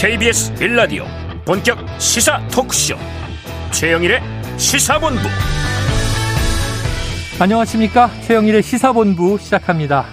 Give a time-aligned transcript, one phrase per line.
[0.00, 1.04] KBS 빌라디오
[1.44, 2.94] 본격 시사 토크쇼
[3.70, 4.22] 최영일의
[4.56, 5.20] 시사본부
[7.38, 10.06] 안녕하십니까 최영일의 시사본부 시작합니다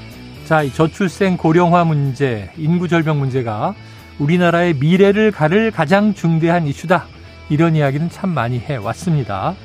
[0.43, 3.75] 자, 이 저출생 고령화 문제, 인구 절벽 문제가
[4.19, 7.05] 우리나라의 미래를 가를 가장 중대한 이슈다.
[7.49, 9.55] 이런 이야기는 참 많이 해 왔습니다.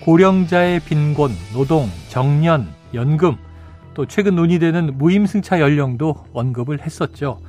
[0.00, 3.36] 고령자의 빈곤, 노동, 정년, 연금,
[3.94, 7.40] 또 최근 논의되는 무임승차 연령도 언급을 했었죠.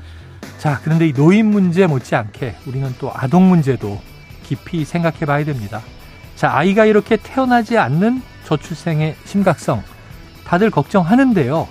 [0.59, 3.99] 자, 그런데 이 노인 문제 못지않게 우리는 또 아동 문제도
[4.43, 5.81] 깊이 생각해 봐야 됩니다.
[6.35, 9.81] 자, 아이가 이렇게 태어나지 않는 저출생의 심각성
[10.45, 11.65] 다들 걱정하는데요.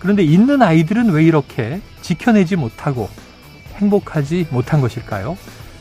[0.00, 3.08] 그런데 있는 아이들은 왜 이렇게 지켜내지 못하고
[3.76, 5.38] 행복하지 못한 것일까요?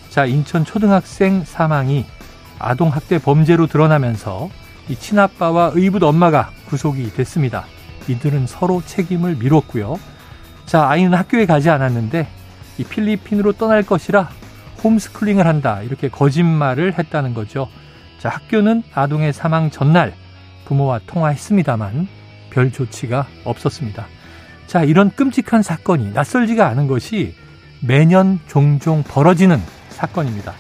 [0.10, 2.06] 자, 인천 초등학생 사망이
[2.60, 4.52] 아동학대 범죄로 드러나면서
[4.90, 7.66] 이 친아빠와 의붓 엄마가 구속이 됐습니다.
[8.08, 10.00] 이들은 서로 책임을 미뤘고요.
[10.68, 12.43] 자, 아이는 학교에 가지 않았는데
[12.78, 14.30] 이 필리핀으로 떠날 것이라
[14.84, 15.82] 홈스쿨링을 한다.
[15.82, 17.70] 이렇게 거짓말을 했다는 거죠.
[18.20, 20.14] 자, 학교는 아동의 사망 전날
[20.66, 22.08] 부모와 통화했습니다만
[22.50, 24.06] 별 조치가 없었습니다.
[24.68, 27.36] 자, 이런 끔찍한 사건이 낯설지가 않은 것이
[27.82, 30.54] 매년 종종 벌어지는 사건입니다.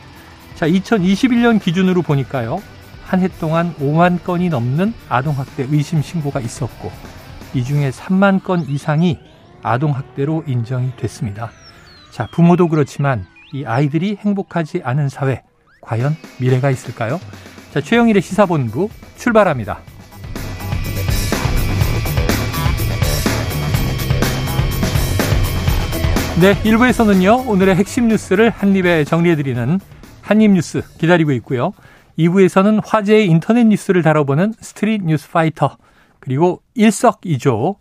[0.55, 2.61] 자, 2021년 기준으로 보니까요.
[3.05, 6.91] 한 해 동안 5만 건이 넘는 아동학대 의심 신고가 있었고,
[7.53, 9.19] 이 중에 3만 건 이상이
[9.61, 11.51] 아동학대로 인정이 됐습니다.
[12.13, 15.41] 자, 부모도 그렇지만 이 아이들이 행복하지 않은 사회,
[15.81, 17.19] 과연 미래가 있을까요?
[17.73, 19.79] 자, 최영일의 시사본부 출발합니다.
[26.39, 29.79] 네, 1부에서는요, 오늘의 핵심 뉴스를 한입에 정리해드리는
[30.21, 31.73] 한입뉴스 기다리고 있고요.
[32.19, 35.77] 2부에서는 화제의 인터넷 뉴스를 다뤄보는 스트릿 뉴스 파이터,
[36.19, 37.77] 그리고 일석이조,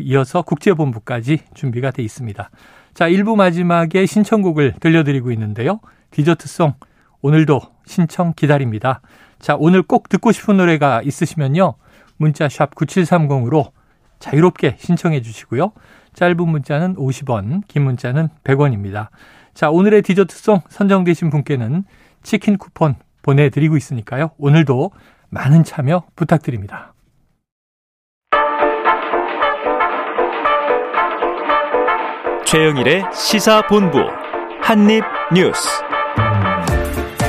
[0.00, 2.50] 이어서 국제본부까지 준비가 돼 있습니다.
[2.94, 5.80] 자, 1부 마지막에 신청곡을 들려드리고 있는데요.
[6.10, 6.74] 디저트송,
[7.22, 9.00] 오늘도 신청 기다립니다.
[9.38, 11.74] 자, 오늘 꼭 듣고 싶은 노래가 있으시면요.
[12.16, 13.72] 문자 샵 9730으로
[14.18, 15.72] 자유롭게 신청해 주시고요.
[16.14, 19.08] 짧은 문자는 50원, 긴 문자는 100원입니다.
[19.54, 21.84] 자, 오늘의 디저트송 선정되신 분께는
[22.22, 24.30] 치킨 쿠폰 보내드리고 있으니까요.
[24.38, 24.90] 오늘도
[25.30, 26.92] 많은 참여 부탁드립니다.
[32.50, 33.98] 최영일의 시사본부
[34.60, 35.68] 한입뉴스.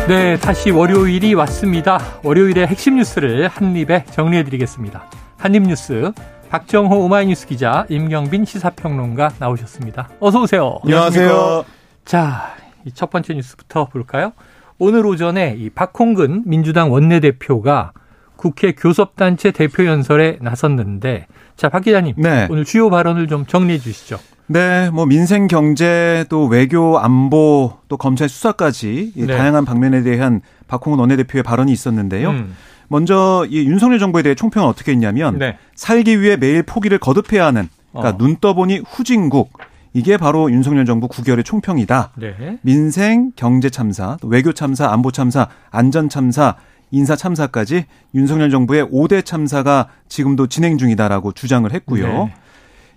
[0.08, 2.00] 네, 다시 월요일이 왔습니다.
[2.24, 5.06] 월요일의 핵심 뉴스를 한입에 정리해드리겠습니다.
[5.38, 6.12] 한입뉴스
[6.50, 10.09] 박정호 오마이뉴스 기자, 임경빈 시사평론가 나오셨습니다.
[10.20, 10.80] 어서 오세요.
[10.86, 11.66] 안녕하세요.
[12.03, 12.56] 자,
[12.96, 14.34] 첫 번째 뉴스부터 볼까요?
[14.80, 17.92] 오늘 오전에 이 박홍근 민주당 원내대표가
[18.38, 22.48] 국회 교섭단체 대표 연설에 나섰는데, 자, 박 기자님, 네.
[22.50, 24.18] 오늘 주요 발언을 좀 정리해 주시죠.
[24.51, 29.25] 네, 뭐 민생 경제 또 외교 안보 또 검찰 수사까지 네.
[29.25, 32.31] 다양한 방면에 대한 박홍근 원내대표의 발언이 있었는데요.
[32.31, 32.56] 음.
[32.90, 35.57] 먼저 이 윤석열 정부에 대해 총평은 어떻게 했냐면 네.
[35.75, 38.17] 살기 위해 매일 포기를 거듭해야 하는 그러니까 어.
[38.17, 39.53] 눈 떠보니 후진국
[39.94, 42.11] 이게 바로 윤석열 정부 9개월의 총평이다.
[42.17, 42.57] 네.
[42.61, 46.56] 민생, 경제 참사, 외교 참사, 안보 참사, 안전 참사,
[46.91, 52.25] 인사 참사까지 윤석열 정부의 5대 참사가 지금도 진행 중이다라고 주장을 했고요.
[52.25, 52.34] 네.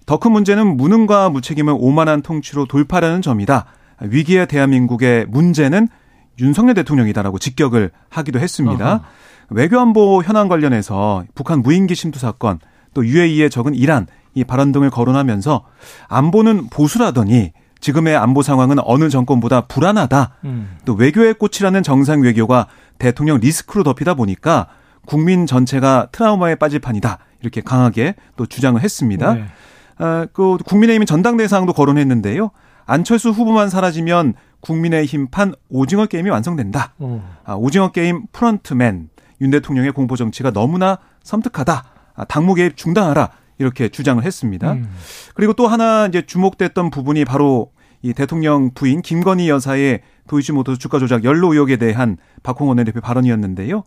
[0.06, 3.66] 더 큰 문제는 무능과 무책임을 오만한 통치로 돌파라는 점이다.
[4.03, 5.88] 위기의 대한민국의 문제는
[6.41, 8.94] 윤석열 대통령이다라고 직격을 하기도 했습니다.
[8.94, 9.03] 어허.
[9.50, 12.59] 외교안보 현안 관련해서 북한 무인기 침투 사건
[12.93, 15.64] 또 UAE의 적은 이란 이 발언 등을 거론하면서
[16.09, 20.37] 안보는 보수라더니 지금의 안보 상황은 어느 정권보다 불안하다.
[20.44, 20.76] 음.
[20.84, 22.66] 또 외교의 꽃이라는 정상 외교가
[22.98, 24.69] 대통령 리스크로 덮이다 보니까
[25.06, 27.19] 국민 전체가 트라우마에 빠질 판이다.
[27.43, 29.34] 이렇게 강하게 또 주장을 했습니다.
[29.34, 29.44] 네.
[29.99, 32.50] 어, 그 국민의힘 전당대 상도 거론했는데요.
[32.87, 36.94] 안철수 후보만 사라지면 국민의힘 판 오징어 게임이 완성된다.
[36.99, 37.38] 어.
[37.44, 39.09] 아, 오징어 게임 프런트맨
[39.41, 41.85] 윤 대통령의 공보 정치가 너무나 섬뜩하다.
[42.14, 43.31] 아, 당무 개입 중단하라.
[43.58, 44.73] 이렇게 주장을 했습니다.
[44.73, 44.91] 음.
[45.35, 47.70] 그리고 또 하나 이제 주목됐던 부분이 바로
[48.02, 53.85] 이 대통령 부인 김건희 여사의 도이치모터스 주가 조작 연루 의혹에 대한 박홍원 원내대표 발언이었는데요.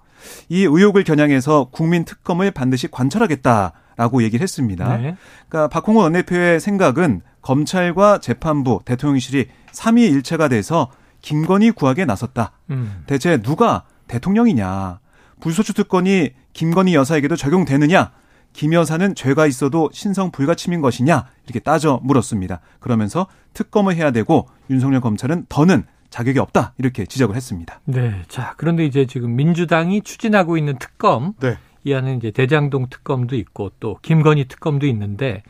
[0.49, 4.97] 이 의혹을 겨냥해서 국민 특검을 반드시 관철하겠다 라고 얘기를 했습니다.
[4.97, 5.17] 네.
[5.49, 10.91] 그러니까 박홍원 원내대표의 생각은 검찰과 재판부, 대통령실이 삼위일체가 돼서
[11.21, 12.51] 김건희 구하기에 나섰다.
[12.69, 13.03] 음.
[13.07, 14.99] 대체 누가 대통령이냐?
[15.41, 18.11] 불소추 특권이 김건희 여사에게도 적용되느냐?
[18.53, 21.25] 김 여사는 죄가 있어도 신성 불가침인 것이냐?
[21.45, 22.59] 이렇게 따져 물었습니다.
[22.79, 26.73] 그러면서 특검을 해야 되고 윤석열 검찰은 더는 자격이 없다.
[26.77, 27.81] 이렇게 지적을 했습니다.
[27.85, 28.23] 네.
[28.27, 31.57] 자, 그런데 이제 지금 민주당이 추진하고 있는 특검 네.
[31.83, 35.43] 이 안에 이제 대장동 특검도 있고 또 김건희 특검도 있는데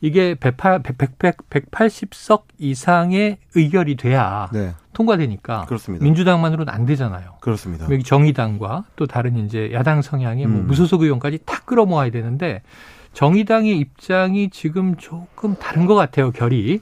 [0.00, 4.74] 이게 108, 100, 100, 180석 이상의 의결이 돼야 네.
[4.92, 6.04] 통과되니까 그렇습니다.
[6.04, 7.36] 민주당만으로는 안 되잖아요.
[7.40, 7.86] 그렇습니다.
[7.90, 10.58] 여기 정의당과 또 다른 이제 야당 성향의 뭐 음.
[10.58, 12.62] 뭐 무소속 의원까지 다 끌어모아야 되는데
[13.14, 16.32] 정의당의 입장이 지금 조금 다른 것 같아요.
[16.32, 16.80] 결이.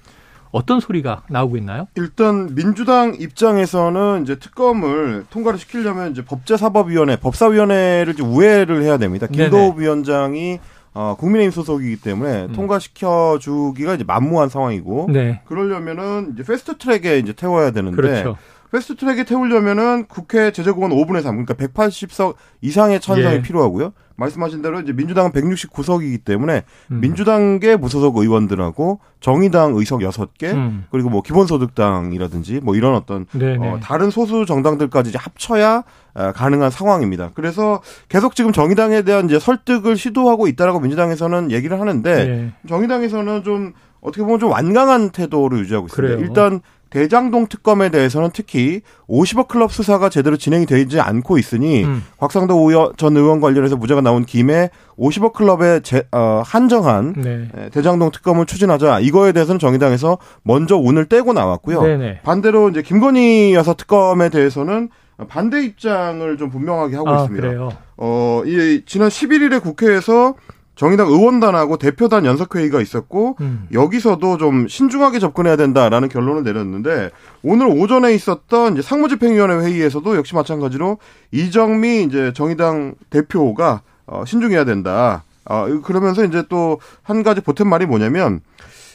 [0.53, 1.89] 어떤 소리가 나오고 있나요?
[1.97, 9.27] 일단 민주당 입장에서는 이제 특검을 통과를 시키려면 이제 법제사법위원회, 법사위원회를 이제 우회를 해야 됩니다.
[9.27, 10.61] 김도읍 위원장이
[10.95, 12.53] 어, 국민의힘 소속이기 때문에 음.
[12.53, 15.41] 통과시켜 주기가 이제 만무한 상황이고 네.
[15.47, 18.37] 그러려면은 이제 패스트 트랙에 이제 태워야 되는데 그렇죠.
[18.73, 23.43] 패스트 트랙에 태우려면은 국회 재적의원 5분의 3 그러니까 180석 이상의 찬성이 예.
[23.43, 23.93] 필요하고요.
[24.17, 27.01] 말씀하신 대로 이제 민주당은 169석이기 때문에 음.
[27.01, 30.87] 민주당계 무소속 의원들하고 정의당 의석 6개 음.
[30.91, 33.27] 그리고 뭐 기본소득당이라든지 뭐 이런 어떤
[33.61, 35.85] 어, 다른 소수 정당들까지 이제 합쳐야
[36.15, 37.31] 어, 가능한 상황입니다.
[37.35, 42.53] 그래서 계속 지금 정의당에 대한 이제 설득을 시도하고 있다라고 민주당에서는 얘기를 하는데 네.
[42.69, 46.17] 정의당에서는 좀 어떻게 보면 좀 완강한 태도를 유지하고 있습니다.
[46.17, 46.27] 그래요.
[46.27, 46.61] 일단
[46.93, 52.05] 대장동 특검에 대해서는 특히 50억 클럽 수사가 제대로 진행이 되지 않고 있으니 음.
[52.19, 54.69] 곽상도 전 의원 관련해서 무죄가 나온 김에
[54.99, 57.49] 50억 클럽에 제, 어, 한정한 네.
[57.73, 61.83] 대장동 특검을 추진하자 이거에 대해서는 정의당에서 먼저 운을 떼고 나왔고요.
[61.83, 62.21] 네네.
[62.23, 64.91] 반대로 이제 김건희 여사 특검에 대해서는
[65.29, 67.47] 반대 입장을 좀 분명하게 하고 아, 있습니다.
[67.47, 67.71] 그래요?
[67.97, 70.35] 어, 이 지난 11일에 국회에서
[70.75, 73.69] 정의당 의원단하고 대표단 연석회의가 있었고 음.
[73.73, 77.11] 여기서도 좀 신중하게 접근해야 된다라는 결론을 내렸는데
[77.43, 80.99] 오늘 오전에 있었던 이제 상무집행위원회 회의에서도 역시 마찬가지로
[81.31, 85.25] 이정미 이제 정의당 대표가 어, 신중해야 된다.
[85.45, 88.41] 어, 그러면서 이제 또 한 가지 보탠 말이 뭐냐면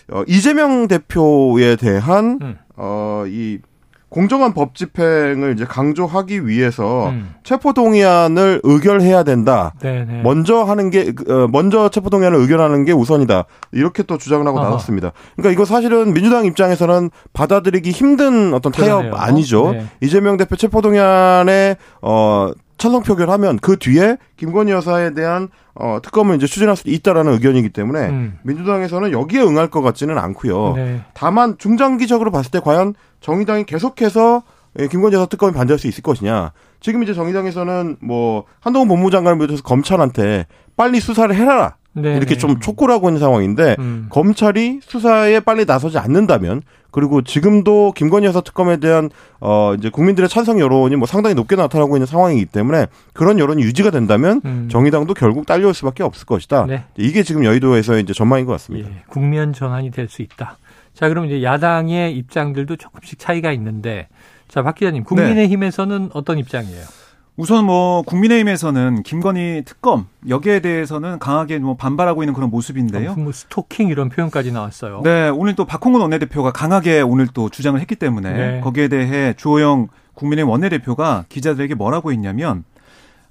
[0.09, 2.57] 어, 이재명 대표에 대한 음.
[2.75, 3.59] 어 이
[4.09, 7.36] 공정한 법 집행을 이제 강조하기 위해서 음.
[7.44, 9.74] 체포 동의안을 의결해야 된다.
[9.80, 10.21] 네네.
[10.24, 13.45] 먼저 하는 게 어, 먼저 체포 동의안을 의결하는 게 우선이다.
[13.74, 15.12] 이렇게 또 주장을 하고 나섰습니다.
[15.36, 19.13] 그러니까 이거 사실은 민주당 입장에서는 받아들이기 힘든 어떤 타협.
[19.13, 19.71] 아니죠.
[19.74, 19.86] 네.
[20.01, 26.47] 이재명 대표 체포 동의안에 어 찬성 표결하면 그 뒤에 김건희 여사에 대한 어, 특검을 이제
[26.47, 28.39] 추진할 수 있다라는 의견이기 때문에 음.
[28.44, 30.74] 민주당에서는 여기에 응할 것 같지는 않고요.
[30.75, 31.01] 네.
[31.13, 34.44] 다만 중장기적으로 봤을 때 과연 정의당이 계속해서
[34.79, 36.51] 예, 김건희 여사 특검을 반대할 수 있을 것이냐.
[36.79, 40.45] 지금 이제 정의당에서는 뭐 한동훈 법무장관을 비롯해서 검찰한테
[40.75, 41.75] 빨리 수사를 해라.
[42.02, 44.08] 네 이렇게 좀 촉구를 하고 있는 상황인데 음.
[44.10, 46.62] 검찰이 수사에 빨리 나서지 않는다면
[46.92, 49.10] 그리고 지금도 김건희 여사 특검에 대한
[49.40, 53.92] 어 이제 국민들의 찬성 여론이 뭐 상당히 높게 나타나고 있는 상황이기 때문에 그런 여론이 유지가
[53.92, 54.68] 된다면 음.
[54.72, 56.66] 정의당도 결국 딸려올 수밖에 없을 것이다.
[56.66, 56.86] 네.
[56.98, 58.90] 이게 지금 여의도에서의 이제 전망인 것 같습니다.
[58.90, 60.58] 예, 국면 전환이 될 수 있다.
[60.94, 64.08] 자, 그럼 이제 야당의 입장들도 조금씩 차이가 있는데
[64.48, 66.10] 자, 박 기자님, 국민의힘에서는 네.
[66.14, 66.84] 어떤 입장이에요?
[67.38, 73.13] 우선 뭐 국민의힘에서는 김건희 특검 여기에 대해서는 강하게 뭐 반발하고 있는 그런 모습인데요.
[73.13, 75.01] 뭐 스토킹 이런 표현까지 나왔어요.
[75.04, 78.62] 네, 오늘 또 박홍근 원내대표가 강하게 오늘 또 주장을 했기 때문에 네.
[78.62, 82.63] 거기에 대해 주호영 국민의힘 원내대표가 기자들에게 뭐라고 했냐면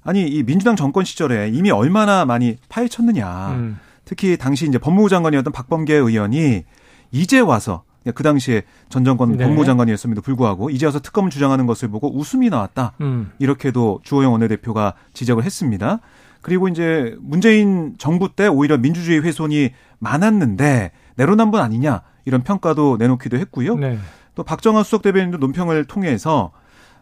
[0.03, 3.49] 아니 이 민주당 정권 시절에 이미 얼마나 많이 파헤쳤느냐.
[3.51, 3.79] 음.
[4.05, 6.63] 특히 당시 이제 법무부 장관이었던 박범계 의원이
[7.11, 9.43] 이제 와서 그 당시에 전 정권 네.
[9.43, 12.93] 법무부 장관이었음에도 불구하고 이제 와서 특검을 주장하는 것을 보고 웃음이 나왔다.
[13.01, 13.31] 음.
[13.39, 15.99] 이렇게도 주호영 원내대표가 지적을 했습니다.
[16.41, 23.75] 그리고 이제 문재인 정부 때 오히려 민주주의 훼손이 많았는데 내로남불 아니냐 이런 평가도 내놓기도 했고요.
[23.75, 23.97] 네.
[24.35, 26.51] 또 박정환 수석 대변인도 논평을 통해서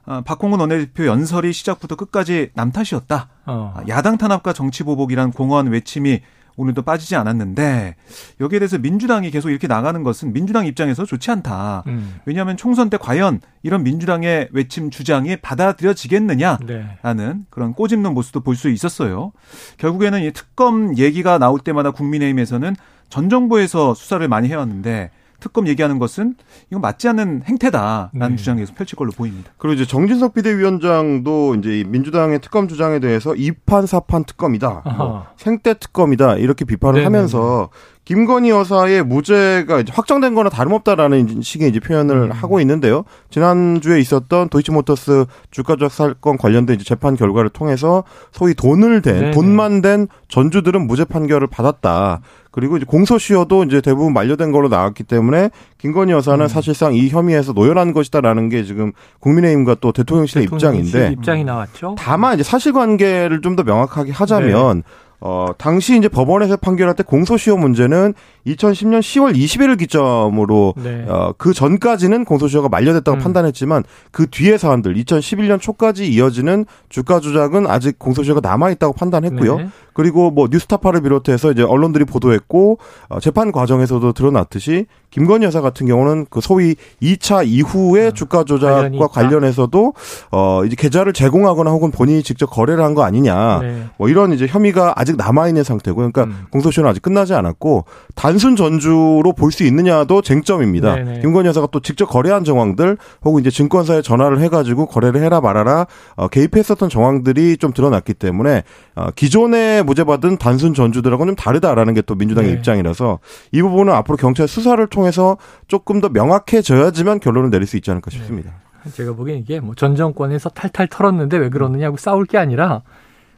[0.05, 3.29] 아, 박홍근 원내대표 연설이 시작부터 끝까지 남 탓이었다.
[3.45, 3.74] 어.
[3.75, 6.21] 아, 야당 탄압과 정치 보복이란 공허한 외침이
[6.57, 7.95] 오늘도 빠지지 않았는데
[8.39, 11.83] 여기에 대해서 민주당이 계속 이렇게 나가는 것은 민주당 입장에서 좋지 않다.
[11.88, 12.15] 음.
[12.25, 17.35] 왜냐하면 총선 때 과연 이런 민주당의 외침 주장이 받아들여지겠느냐라는 네.
[17.50, 19.33] 그런 꼬집는 모습도 볼 수 있었어요.
[19.77, 22.75] 결국에는 이 특검 얘기가 나올 때마다 국민의힘에서는
[23.09, 25.12] 전 정부에서 수사를 많이 해왔는데
[25.45, 26.35] 특검 얘기하는 것은
[26.71, 28.55] 이건 맞지 않는 행태다라는 네.
[28.55, 29.51] 계속 펼칠 걸로 보입니다.
[29.57, 34.83] 그리고 이제 정진석 비대위원장도 이제 민주당의 특검 주장에 대해서 2판 4판 특검이다.
[34.97, 36.37] 뭐 생태 특검이다.
[36.37, 37.15] 이렇게 비판을 네네네.
[37.15, 37.69] 하면서
[38.05, 42.31] 김건희 여사의 무죄가 확정된 거나 다름없다라는 식의 이제 표현을 음.
[42.31, 43.03] 하고 있는데요.
[43.31, 49.31] 지난주에 있었던 도이치모터스 주가 조작 사건 관련된 이제 재판 결과를 통해서 소위 돈을 댄, 네네.
[49.31, 52.21] 돈만 된 전주들은 무죄 판결을 받았다.
[52.51, 56.47] 그리고 이제 공소시효도 이제 대부분 만료된 걸로 나왔기 때문에 김건희 여사는 음.
[56.47, 61.95] 사실상 이 혐의에서 노연한 것이다라는 게 지금 국민의힘과 또 대통령실의 입장인데 입장이 나왔죠.
[61.97, 64.83] 다만 이제 사실관계를 좀 더 명확하게 하자면 네.
[65.27, 68.13] 어, 당시 이제 법원에서 판결할 때 공소시효 문제는
[68.46, 71.03] 2010년 10월 20일을 기점으로 네.
[71.08, 73.24] 어, 그 전까지는 공소시효가 만료됐다고 음.
[73.24, 79.55] 판단했지만 그 뒤의 사안들 2011년 초까지 이어지는 주가 조작은 아직 공소시효가 남아 있다고 판단했고요.
[79.58, 79.70] 네.
[79.94, 82.77] 그리고 뭐 뉴스타파를 비롯해서 이제 언론들이 보도했고
[83.10, 88.13] 어, 재판 과정에서도 드러났듯이 김건희 여사 같은 경우는 그 소위 2차 이후의 음.
[88.13, 89.94] 주가 조작과 관련해서도
[90.32, 93.60] 어 이제 계좌를 제공하거나 혹은 본인이 직접 거래를 한 거 아니냐.
[93.62, 93.84] 네.
[93.98, 96.12] 뭐 이런 이제 혐의가 아직 남아 있는 상태고요.
[96.12, 96.45] 그러니까 음.
[96.50, 100.95] 공소시효는 아직 끝나지 않았고 단순 전주로 볼 수 있느냐도 쟁점입니다.
[100.95, 101.19] 네네.
[101.22, 105.86] 김건희 여사가 또 직접 거래한 정황들 혹은 이제 증권사에 전화를 해 가지고 거래를 해라 말아라
[106.15, 108.63] 어, 개입했었던 정황들이 좀 드러났기 때문에
[108.95, 112.57] 어, 기존에 무죄받은 단순 전주들하고는 좀 다르다라는 게 또 민주당의 네.
[112.57, 113.19] 입장이라서
[113.51, 118.17] 이 부분은 앞으로 경찰 수사를 통해서 조금 더 명확해져야지만 결론을 내릴 수 있지 않을까 네.
[118.17, 118.51] 싶습니다.
[118.84, 118.91] 네.
[118.91, 122.84] 제가 보기엔 이게 뭐 전 정권에서 탈탈 털었는데 왜 그러느냐고 싸울 게 아니라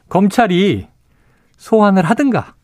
[0.10, 0.88] 검찰이
[1.57, 2.55] 소환을 하든가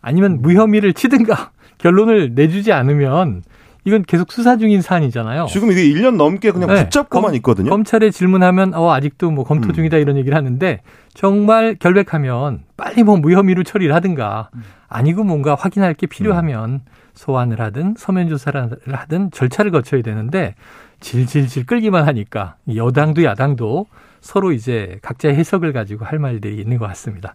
[0.00, 3.42] 아니면 무혐의를 치든가 결론을 내주지 않으면
[3.84, 5.46] 이건 계속 수사 중인 사안이잖아요.
[5.46, 6.84] 지금 이게 1년 넘게 그냥 네.
[6.84, 7.70] 붙잡고만 있거든요.
[7.70, 9.72] 검찰에 질문하면 어 아직도 뭐 검토 음.
[9.72, 10.82] 중이다 이런 얘기를 하는데
[11.14, 14.50] 정말 결백하면 빨리 뭐 무혐의로 처리를 하든가
[14.88, 16.82] 아니고 뭔가 확인할 게 필요하면
[17.14, 20.54] 소환을 하든 서면 조사를 하든 절차를 거쳐야 되는데
[21.00, 23.86] 질질질 끌기만 하니까 여당도 야당도
[24.20, 27.34] 서로 이제 각자의 해석을 가지고 할 말들이 있는 것 같습니다.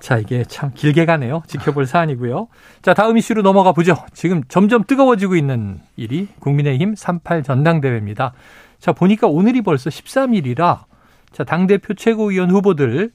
[0.00, 1.42] 자, 이게 참 길게 가네요.
[1.46, 2.48] 지켜볼 사안이고요.
[2.82, 3.96] 자, 다음 이슈로 넘어가 보죠.
[4.12, 8.32] 지금 점점 뜨거워지고 있는 일이 국민의힘 38 전당대회입니다.
[8.78, 10.84] 자, 보니까 오늘이 벌써 13일이라
[11.32, 13.12] 자, 당대표 최고위원 후보들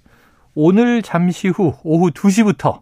[0.53, 2.81] 오늘 잠시 후 오후 2시부터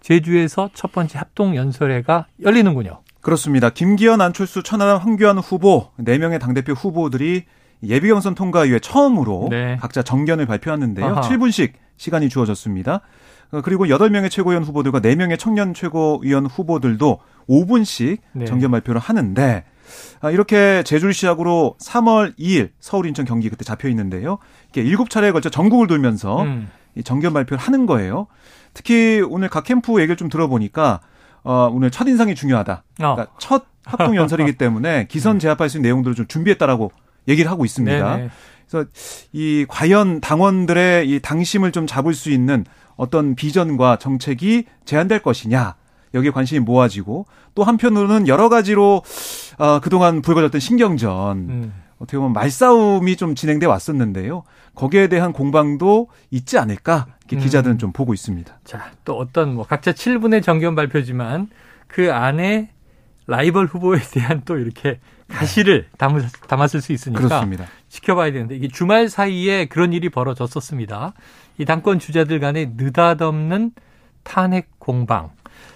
[0.00, 3.02] 제주에서 첫 번째 합동 연설회가 열리는군요.
[3.20, 3.70] 그렇습니다.
[3.70, 7.44] 김기현, 안철수, 천하람, 황교안 후보 4명의 당대표 후보들이
[7.84, 9.76] 예비 경선 통과 이후에 처음으로 네.
[9.80, 11.06] 각자 정견을 발표하는데요.
[11.06, 11.20] 아하.
[11.20, 13.00] 7분씩 시간이 주어졌습니다.
[13.52, 18.44] 어, 그리고 8명의 최고위원 후보들과 4명의 청년 최고위원 후보들도 5분씩 네.
[18.44, 19.64] 정견 발표를 하는데
[20.20, 24.38] 아, 이렇게 제주를 시작으로 3월 2일 서울, 인천, 경기 그때 잡혀 있는데요.
[24.70, 26.70] 이게 7차례에 걸쳐 전국을 돌면서 음.
[26.94, 28.26] 이 정견 발표를 하는 거예요.
[28.74, 31.00] 특히 오늘 각 캠프 얘기를 좀 들어보니까
[31.44, 32.84] 어, 오늘 첫 인상이 중요하다.
[33.00, 33.14] 어.
[33.14, 36.92] 그러니까 첫 합동 연설이기 때문에 기선 제압할 수 있는 내용들을 좀 준비했다라고
[37.28, 38.16] 얘기를 하고 있습니다.
[38.16, 38.30] 네네.
[38.68, 38.88] 그래서
[39.32, 42.64] 이 과연 당원들의 이 당심을 좀 잡을 수 있는
[42.96, 45.74] 어떤 비전과 정책이 제한될 것이냐
[46.14, 49.02] 여기에 관심이 모아지고 또 한편으로는 여러 가지로
[49.58, 51.72] 어, 그동안 불거졌던 신경전 음.
[51.98, 54.42] 어떻게 보면 말싸움이 좀 진행돼 왔었는데요.
[54.74, 57.40] 거기에 대한 공방도 있지 않을까 이렇게 음.
[57.40, 58.58] 기자들은 좀 보고 있습니다.
[58.64, 61.48] 자, 또 어떤 뭐 각자 7분의 정견 발표지만
[61.86, 62.70] 그 안에
[63.26, 64.98] 라이벌 후보에 대한 또 이렇게
[65.32, 67.66] 가시를 담을, 담았을 수 있으니까 그렇습니다.
[67.88, 71.12] 지켜봐야 되는데 이게 주말 사이에 그런 일이 벌어졌었습니다.
[71.58, 73.72] 이 당권 주자들 간의 느닷없는
[74.22, 75.30] 탄핵 공방.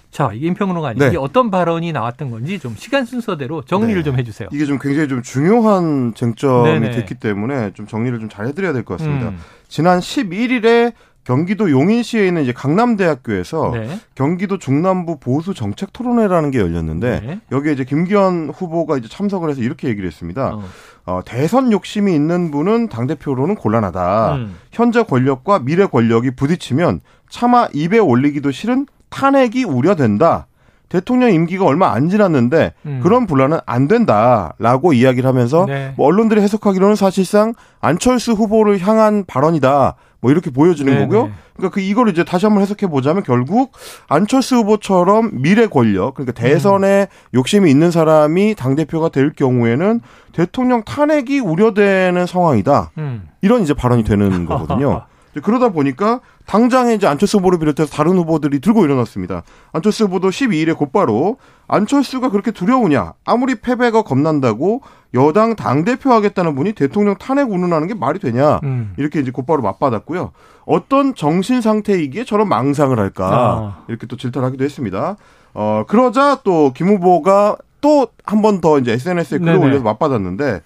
[0.09, 1.07] 자, 이게 임평론가 아니 네.
[1.09, 4.03] 이게 어떤 발언이 나왔던 건지 좀 시간 순서대로 정리를 네.
[4.03, 4.49] 좀 해주세요.
[4.51, 6.91] 이게 좀 굉장히 좀 중요한 쟁점이 네네.
[6.91, 9.29] 됐기 때문에 좀 정리를 좀 잘 해드려야 될 것 같습니다.
[9.29, 9.37] 음.
[9.67, 10.93] 지난 11일에
[11.27, 13.99] 경기도 용인시에 있는 이제 강남대학교에서 네.
[14.15, 17.41] 경기도 중남부 보수 정책 토론회라는 게 열렸는데 네.
[17.51, 20.55] 여기에 이제 김기현 후보가 이제 참석을 해서 이렇게 얘기를 했습니다.
[20.55, 20.63] 어.
[21.05, 24.35] 어, 대선 욕심이 있는 분은 당 대표로는 곤란하다.
[24.35, 24.55] 음.
[24.71, 30.47] 현재 권력과 미래 권력이 부딪히면 차마 입에 올리기도 싫은 탄핵이 우려된다.
[30.87, 33.01] 대통령 임기가 얼마 안 지났는데 음.
[33.03, 35.93] 그런 분란은 안 된다라고 이야기를 하면서 네.
[35.97, 39.95] 뭐 언론들이 해석하기로는 사실상 안철수 후보를 향한 발언이다.
[40.19, 41.05] 뭐 이렇게 보여지는 네네.
[41.05, 41.27] 거고요.
[41.27, 41.33] 네.
[41.55, 43.71] 그러니까 그 이걸 이제 다시 한번 해석해 보자면 결국
[44.07, 47.37] 안철수 후보처럼 미래 권력 그러니까 대선에 음.
[47.37, 50.01] 욕심이 있는 사람이 당 대표가 될 경우에는
[50.33, 52.91] 대통령 탄핵이 우려되는 상황이다.
[52.97, 53.27] 음.
[53.41, 55.03] 이런 이제 발언이 되는 거거든요.
[55.43, 59.43] 그러다 보니까 당장에 이제 안철수 후보를 비롯해서 다른 후보들이 들고 일어났습니다.
[59.71, 63.13] 안철수 후보도 12일에 곧바로 안철수가 그렇게 두려우냐?
[63.25, 64.81] 아무리 패배가 겁난다고
[65.13, 68.59] 여당 당대표 하겠다는 분이 대통령 탄핵 운운하는 게 말이 되냐?
[68.63, 68.93] 음.
[68.97, 70.31] 이렇게 이제 곧바로 맞받았고요.
[70.65, 73.29] 어떤 정신 상태이기에 저런 망상을 할까?
[73.31, 73.83] 아.
[73.89, 75.17] 이렇게 또 질타하기도 했습니다.
[75.53, 80.61] 어, 그러자 또 김 후보가 또 한 번 더 이제 SNS에 글을 올려서 맞받았는데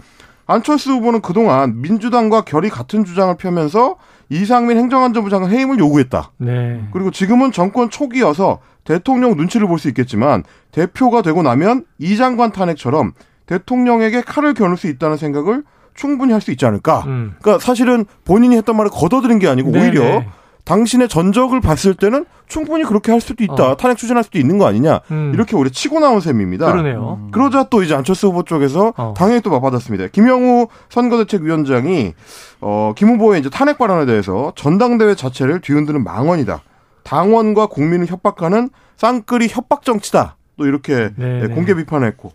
[0.48, 3.98] 안철수 후보는 그동안 민주당과 결이 같은 주장을 펴면서
[4.31, 6.31] 이상민 행정안전부 장관 해임을 요구했다.
[6.38, 6.81] 네.
[6.93, 13.11] 그리고 지금은 정권 초기여서 대통령 눈치를 볼 수 있겠지만 대표가 되고 나면 이 장관 탄핵처럼
[13.45, 15.63] 대통령에게 칼을 겨눌 수 있다는 생각을
[15.95, 17.03] 충분히 할 수 있지 않을까.
[17.07, 17.35] 음.
[17.41, 19.85] 그러니까 사실은 본인이 했던 말을 걷어들인 게 아니고 네네.
[19.89, 20.29] 오히려 네.
[20.65, 23.72] 당신의 전적을 봤을 때는 충분히 그렇게 할 수도 있다.
[23.72, 23.77] 어.
[23.77, 25.01] 탄핵 추진할 수도 있는 거 아니냐.
[25.12, 25.32] 음.
[25.34, 26.72] 이렇게 오래 치고 나온 셈입니다.
[26.72, 27.20] 그러네요.
[27.22, 27.32] 음.
[27.32, 29.13] 그러자 또 이제 안철수 후보 쪽에서 어.
[29.15, 30.08] 당연히 또 맞받았습니다.
[30.08, 32.13] 김영우 선거대책위원장이
[32.62, 36.62] 어, 김 후보의 이제 탄핵 발언에 대해서 전당대회 자체를 뒤흔드는 망언이다.
[37.03, 40.38] 당원과 국민을 협박하는 쌍끌이 협박 정치다.
[40.58, 41.48] 또 이렇게 네, 네.
[41.48, 42.32] 공개 비판했고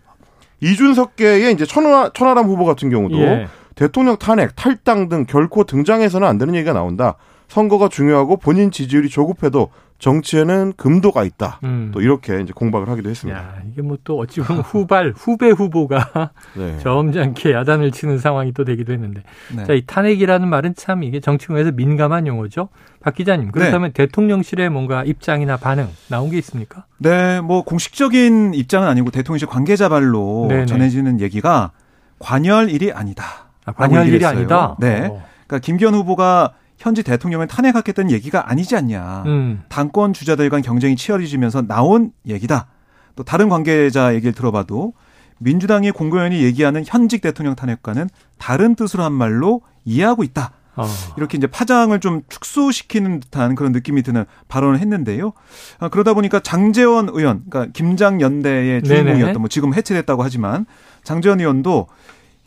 [0.59, 3.47] 이준석계의 이제 천하, 천하람 후보 같은 경우도 예.
[3.75, 7.15] 대통령 탄핵, 탈당 등 결코 등장해서는 안 되는 얘기가 나온다.
[7.47, 11.59] 선거가 중요하고 본인 지지율이 조급해도 정치에는 금도가 있다.
[11.63, 11.89] 음.
[11.91, 13.39] 또 이렇게 이제 공박을 하기도 했습니다.
[13.39, 16.77] 야, 이게 뭐 또 어찌 보면 후발 후배 후보가 네.
[16.79, 19.23] 점잖게 야단을 치는 상황이 또 되기도 했는데
[19.55, 19.65] 네.
[19.65, 22.69] 자, 이 탄핵이라는 말은 참 이게 정치공에서 민감한 용어죠.
[23.01, 24.05] 박 기자님 그렇다면 네.
[24.05, 26.85] 대통령실에 뭔가 입장이나 반응 나온 게 있습니까?
[26.99, 30.65] 네, 뭐 공식적인 입장은 아니고 대통령실 관계자 발로 네네.
[30.67, 31.71] 전해지는 얘기가
[32.19, 33.23] 관여할 일이 아니다.
[33.65, 34.75] 아, 관여할 일이 아니다.
[34.79, 35.07] 네.
[35.07, 35.23] 어.
[35.47, 39.23] 그러니까 김기현 후보가 현지 대통령을 탄핵하겠다는 얘기가 아니지 않냐.
[39.25, 39.63] 음.
[39.69, 42.67] 당권 주자들 간 경쟁이 치열해지면서 나온 얘기다.
[43.15, 44.93] 또 다른 관계자 얘기를 들어봐도
[45.39, 50.51] 민주당의 공고연이 얘기하는 현직 대통령 탄핵과는 다른 뜻으로 한 말로 이해하고 있다.
[50.75, 50.85] 어.
[51.17, 55.33] 이렇게 이제 파장을 좀 축소시키는 듯한 그런 느낌이 드는 발언을 했는데요.
[55.79, 60.67] 아, 그러다 보니까 장재원 의원, 그러니까 김장연대의 주인공이었던 뭐 지금 해체됐다고 하지만
[61.03, 61.87] 장재원 의원도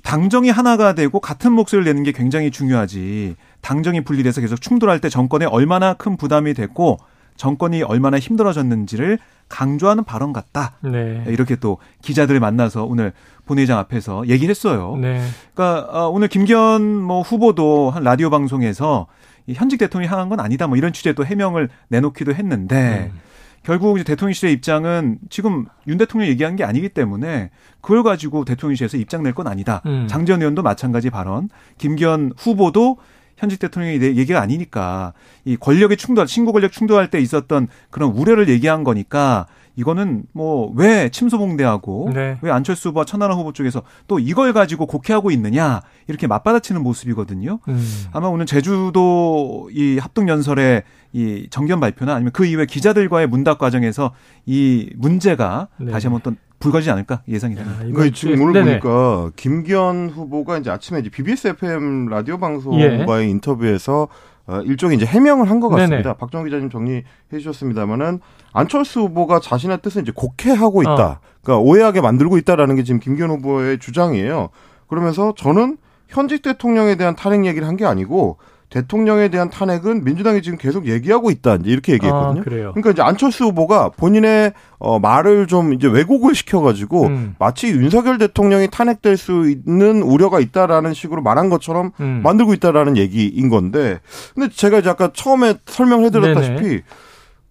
[0.05, 3.37] 당정이 하나가 되고 같은 목소리를 내는 게 굉장히 중요하지.
[3.61, 6.99] 당정이 분리돼서 계속 충돌할 때 정권에 얼마나 큰 부담이 됐고
[7.37, 10.77] 정권이 얼마나 힘들어졌는지를 강조하는 발언 같다.
[10.83, 11.25] 네.
[11.27, 13.13] 이렇게 또 기자들을 만나서 오늘
[13.47, 14.97] 본회의장 앞에서 얘기를 했어요.
[15.01, 15.23] 네.
[15.55, 19.07] 그러니까 어, 오늘 김기현 뭐 후보도 한 라디오 방송에서
[19.49, 20.67] 현직 대통령이 향한 건 아니다.
[20.67, 23.19] 뭐 이런 취지의 또 해명을 내놓기도 했는데 음.
[23.63, 27.51] 결국 이제 대통령실의 입장은 지금 윤 대통령 얘기한 게 아니기 때문에
[27.81, 29.83] 그걸 가지고 대통령실에서 입장 낼 건 아니다.
[29.87, 30.07] 음.
[30.09, 31.49] 장전 의원도 마찬가지 발언.
[31.79, 32.99] 김기현 후보도
[33.41, 35.13] 현직 대통령이 내 얘기가 아니니까
[35.45, 41.09] 이 권력의 충돌, 신고 권력 충돌할 때 있었던 그런 우려를 얘기한 거니까 이거는 뭐 왜
[41.11, 42.39] 침소봉대하고 네.
[42.43, 47.61] 왜 안철수 후보와 천하람 후보 쪽에서 또 이걸 가지고 곡해하고 있느냐 이렇게 맞받아치는 모습이거든요.
[47.69, 48.05] 음.
[48.13, 50.83] 아마 오늘 제주도 이 합동 연설의
[51.13, 54.13] 이 정견 발표나 아니면 그 이후에 기자들과의 문답 과정에서
[54.47, 55.91] 이 문제가 네.
[55.91, 57.79] 다시 한번 또 불거지지 않을까 예상이 됩니다.
[57.81, 58.81] 그러니까 지금 오늘 네네.
[58.81, 63.31] 보니까 김기현 후보가 이제 아침에 이제 BBS FM 라디오 방송과의 예.
[63.31, 64.09] 인터뷰에서
[64.47, 66.15] 어, 일종의 이제 해명을 한 것 같습니다.
[66.15, 68.21] 박정 기자님 정리해 주셨습니다만은
[68.53, 70.93] 안철수 후보가 자신의 뜻을 이제 곡해하고 있다.
[70.93, 71.19] 어.
[71.43, 74.51] 그러니까 오해하게 만들고 있다라는 게 지금 김기현 후보의 주장이에요.
[74.89, 78.39] 그러면서 저는 현직 대통령에 대한 탄핵 얘기를 한 게 아니고
[78.71, 81.57] 대통령에 대한 탄핵은 민주당이 지금 계속 얘기하고 있다.
[81.57, 82.41] 이제 이렇게 얘기했거든요.
[82.41, 87.35] 아, 그러니까 이제 안철수 후보가 본인의 어, 말을 좀 이제 왜곡을 시켜가지고 음.
[87.39, 92.21] 마치 윤석열 대통령이 탄핵될 수 있는 우려가 있다라는 식으로 말한 것처럼 음.
[92.23, 94.01] 만들고 있다라는 얘기인 건데,
[94.35, 96.83] 근데 제가 이제 아까 처음에 설명을 해드렸다시피 네네.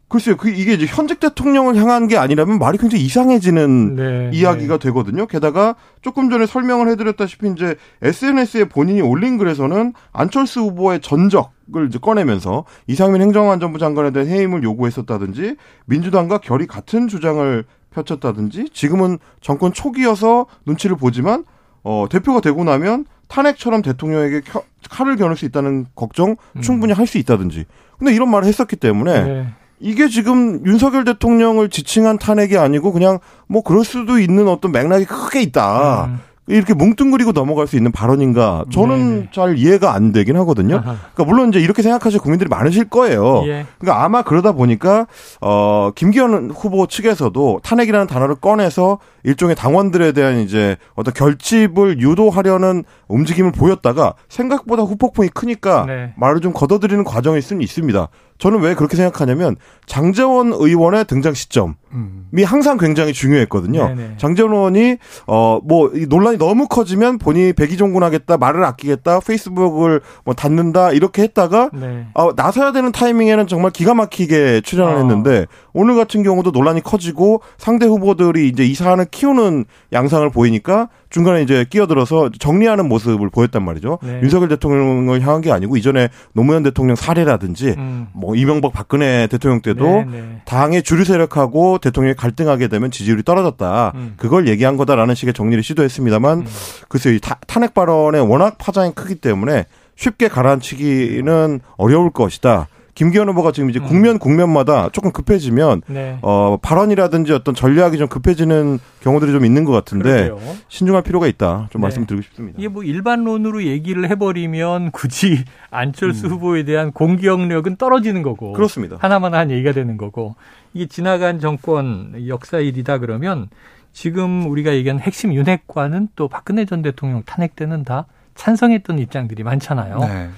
[0.09, 4.87] 글쎄요, 그 이게 이제 현직 대통령을 향한 게 아니라면 말이 굉장히 이상해지는 네, 이야기가 네.
[4.87, 5.27] 되거든요.
[5.27, 12.65] 게다가 조금 전에 설명을 해드렸다시피 이제 SNS에 본인이 올린 글에서는 안철수 후보의 전적을 이제 꺼내면서
[12.87, 20.95] 이상민 행정안전부 장관에 대한 해임을 요구했었다든지 민주당과 결이 같은 주장을 펼쳤다든지 지금은 정권 초기여서 눈치를
[20.97, 21.43] 보지만
[21.83, 24.41] 어 대표가 되고 나면 탄핵처럼 대통령에게
[24.89, 26.61] 칼을 겨눌 수 있다는 걱정 음.
[26.61, 27.65] 충분히 할 수 있다든지.
[27.99, 29.47] 근데 이런 말을 했었기 때문에 네.
[29.79, 35.41] 이게 지금 윤석열 대통령을 지칭한 탄핵이 아니고 그냥 뭐 그럴 수도 있는 어떤 맥락이 크게
[35.41, 36.05] 있다.
[36.05, 36.19] 음.
[36.49, 38.65] 이렇게 뭉뚱그리고 넘어갈 수 있는 발언인가?
[38.71, 39.29] 저는 네네.
[39.31, 40.77] 잘 이해가 안 되긴 하거든요.
[40.77, 40.97] 아하.
[41.13, 43.43] 그러니까 물론 이제 이렇게 생각하실 국민들이 많으실 거예요.
[43.45, 43.67] 예.
[43.77, 45.05] 그러니까 아마 그러다 보니까
[45.41, 53.51] 어 김기현 후보 측에서도 탄핵이라는 단어를 꺼내서 일종의 당원들에 대한 이제 어떤 결집을 유도하려는 움직임을
[53.51, 56.13] 보였다가 생각보다 후폭풍이 크니까 네.
[56.17, 58.09] 말을 좀 걷어들이는 과정일 수는 있습니다.
[58.39, 62.29] 저는 왜 그렇게 생각하냐면 장재원 의원의 등장 시점이 음.
[62.45, 63.89] 항상 굉장히 중요했거든요.
[63.89, 64.13] 네네.
[64.17, 71.71] 장재원 의원이 어뭐 논란이 너무 커지면 본인이 백의종군하겠다, 말을 아끼겠다, 페이스북을 뭐 닫는다 이렇게 했다가
[71.73, 72.07] 네.
[72.13, 74.97] 어, 나서야 되는 타이밍에는 정말 기가 막히게 출연을 어.
[74.99, 81.41] 했는데 오늘 같은 경우도 논란이 커지고 상대 후보들이 이제 이 사안을 키우는 양상을 보이니까 중간에
[81.41, 83.99] 이제 끼어들어서 정리하는 모습을 보였단 말이죠.
[84.03, 84.19] 네.
[84.21, 88.07] 윤석열 대통령을 향한 게 아니고 이전에 노무현 대통령 사례라든지 음.
[88.13, 90.41] 뭐 이명박 박근혜 대통령 때도 네, 네.
[90.45, 93.93] 당의 주류 세력하고 대통령이 갈등하게 되면 지지율이 떨어졌다.
[93.95, 94.13] 음.
[94.17, 96.45] 그걸 얘기한 거다라는 식의 정리를 시도했습니다만 음.
[96.87, 97.17] 글쎄요.
[97.47, 102.67] 탄핵 발언에 워낙 파장이 크기 때문에 쉽게 가라앉히기는 어려울 것이다.
[102.99, 103.85] 김기현 후보가 지금 이제 음.
[103.85, 106.19] 국면 국면마다 조금 급해지면 네.
[106.21, 110.55] 어 발언이라든지 어떤 전략이 좀 급해지는 경우들이 좀 있는 것 같은데 그러게요.
[110.67, 111.69] 신중할 필요가 있다.
[111.71, 111.85] 좀 네.
[111.85, 112.57] 말씀드리고 싶습니다.
[112.59, 116.31] 이게 뭐 일반론으로 얘기를 해버리면 굳이 안철수 음.
[116.31, 118.97] 후보에 대한 공격력은 떨어지는 거고 그렇습니다.
[118.99, 120.35] 하나만 한 얘기가 되는 거고
[120.73, 123.47] 이게 지나간 정권 역사 일이다 그러면
[123.93, 129.99] 지금 우리가 얘기한 핵심 윤핵관은 또 박근혜 전 대통령 탄핵 때는 다 찬성했던 입장들이 많잖아요.
[129.99, 130.29] 네.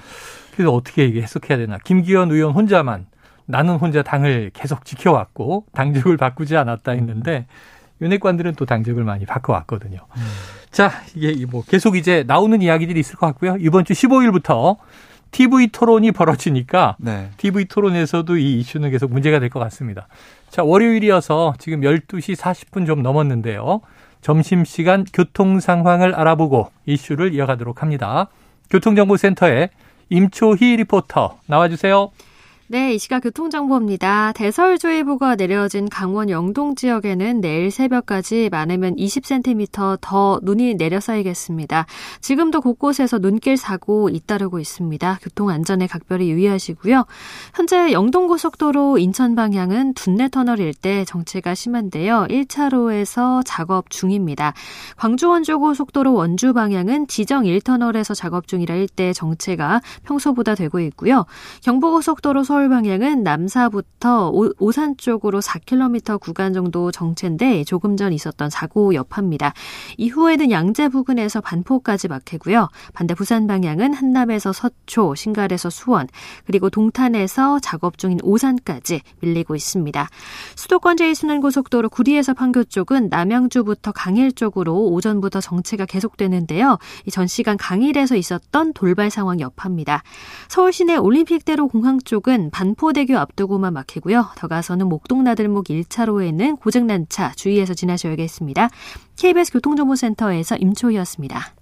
[0.54, 1.78] 그래서 어떻게 이게 해석해야 되나?
[1.78, 3.06] 김기현 의원 혼자만
[3.46, 7.46] 나는 혼자 당을 계속 지켜왔고 당직을 바꾸지 않았다 했는데
[8.00, 9.98] 윤핵관들은 또 당직을 많이 바꿔왔거든요.
[10.16, 10.22] 음.
[10.70, 13.56] 자, 이게 뭐 계속 이제 나오는 이야기들이 있을 것 같고요.
[13.60, 14.76] 이번 주 15일부터
[15.30, 17.30] TV 토론이 벌어지니까 네.
[17.36, 20.08] TV 토론에서도 이 이슈는 계속 문제가 될 것 같습니다.
[20.50, 23.80] 자, 월요일이어서 지금 12시 40분 좀 넘었는데요.
[24.20, 28.28] 점심시간 교통 상황을 알아보고 이슈를 이어가도록 합니다.
[28.70, 29.70] 교통정보센터에
[30.10, 32.10] 임초희 리포터 나와주세요.
[32.72, 34.32] 네, 이 시각 교통정보입니다.
[34.32, 41.84] 대설주의보가 내려진 강원 영동 지역에는 내일 새벽까지 많으면 20cm 더 눈이 내려 쌓이겠습니다.
[42.22, 45.18] 지금도 곳곳에서 눈길 사고 잇따르고 있습니다.
[45.20, 47.04] 교통안전에 각별히 유의하시고요.
[47.54, 52.26] 현재 영동고속도로 인천 방향은 둔내터널 일대 정체가 심한데요.
[52.30, 54.54] 1차로에서 작업 중입니다.
[54.96, 61.26] 광주 원주고속도로 원주 방향은 지정 1터널에서 작업 중이라 일대 정체가 평소보다 되고 있고요.
[61.64, 68.50] 경부고속도로 서울 서울 방향은 남사부터 오, 산 쪽으로 4km 구간 정도 정체인데 조금 전 있었던
[68.50, 69.52] 사고 여파입니다.
[69.96, 72.68] 이후에는 양재 부근에서 반포까지 막히고요.
[72.92, 76.06] 반대 부산 방향은 한남에서 서초, 신갈에서 수원,
[76.46, 80.08] 그리고 동탄에서 작업 중인 오산까지 밀리고 있습니다.
[80.54, 86.78] 수도권 제2순환고속도로 구리에서 판교 쪽은 남양주부터 강일 쪽으로 오전부터 정체가 계속되는데요.
[87.10, 90.04] 전 시간 강일에서 있었던 돌발 상황 여파입니다.
[90.46, 94.28] 서울 시내 올림픽대로 공항 쪽은 반포대교 앞두고만 막히고요.
[94.36, 98.68] 더 가서는 목동나들목 1차로에는 고장난 차 주의해서 지나셔야겠습니다.
[99.16, 101.54] KBS 교통정보센터에서 임초희였습니다.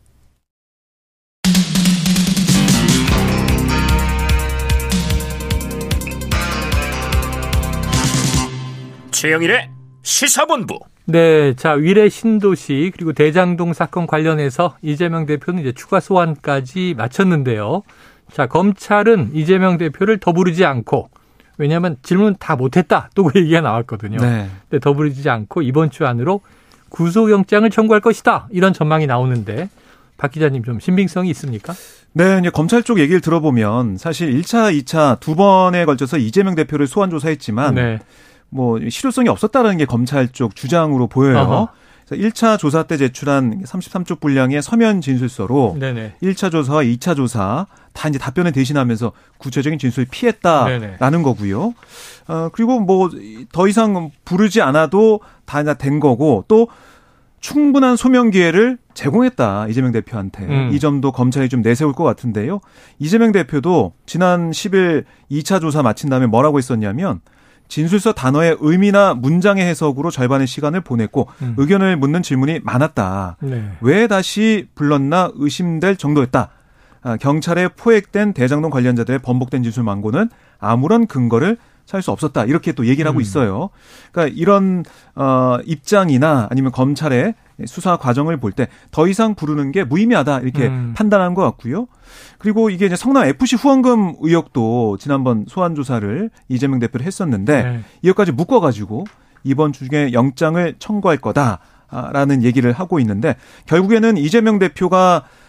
[9.12, 9.70] 최영일의
[10.03, 10.81] 시사본부.
[11.05, 17.83] 네, 자 위례 신도시 그리고 대장동 사건 관련해서 이재명 대표는 이제 추가 소환까지 마쳤는데요.
[18.32, 21.10] 자, 검찰은 이재명 대표를 더 부르지 않고
[21.58, 24.18] 왜냐하면 질문 다 못했다 또 그 얘기가 나왔거든요.
[24.18, 24.48] 네.
[24.68, 26.40] 근데 더 부르지 않고 이번 주 안으로
[26.88, 29.68] 구속영장을 청구할 것이다 이런 전망이 나오는데
[30.16, 31.72] 박 기자님 좀 신빙성이 있습니까?
[32.12, 37.10] 네, 이제 검찰 쪽 얘기를 들어보면 사실 1차, 2차 두 번에 걸쳐서 이재명 대표를 소환
[37.10, 37.98] 조사했지만 네.
[38.48, 41.38] 뭐 실효성이 없었다는 게 검찰 쪽 주장으로 보여요.
[41.38, 41.68] 어허.
[42.16, 46.14] 1차 조사 때 제출한 33쪽 분량의 서면 진술서로 네네.
[46.23, 51.23] 1차 조사와 2차 조사 다 이제 답변을 대신하면서 구체적인 진술을 피했다라는 네네.
[51.23, 51.75] 거고요.
[52.29, 53.09] 어, 그리고 뭐
[53.53, 56.68] 더 이상 부르지 않아도 다 된 거고 또
[57.40, 60.70] 충분한 소명 기회를 제공했다 이재명 대표한테 음.
[60.73, 62.61] 이 점도 검찰이 좀 내세울 것 같은데요.
[62.99, 67.20] 이재명 대표도 지난 10일 2차 조사 마친 다음에 뭐라고 했었냐면
[67.70, 71.54] 진술서 단어의 의미나 문장의 해석으로 절반의 시간을 보냈고 음.
[71.56, 73.37] 의견을 묻는 질문이 많았다.
[73.40, 73.70] 네.
[73.80, 76.50] 왜 다시 불렀나 의심될 정도였다.
[77.02, 80.28] 아, 경찰에 포획된 대장동 관련자들의 번복된 진술 망고는
[80.59, 81.56] 아무런 근거를
[81.90, 82.44] 찾을 수 없었다.
[82.44, 83.20] 이렇게 또 얘기를 하고 음.
[83.20, 83.70] 있어요.
[84.12, 84.85] 그러니까 이런
[85.16, 87.35] 어 입장이나 아니면 검찰의
[87.66, 90.94] 수사 과정을 볼 때 더 이상 부르는 게 무의미하다 이렇게 음.
[90.96, 91.88] 판단한 것 같고요.
[92.38, 97.81] 그리고 이게 이제 성남 FC 후원금 의혹도 지난번 소환 조사를 이재명 대표를 했었는데 네.
[98.03, 99.05] 이것까지 묶어가지고
[99.42, 103.35] 이번 주 중에 영장을 청구할 거다라는 얘기를 하고 있는데
[103.66, 105.39] 결국에는 이재명 대표가 아,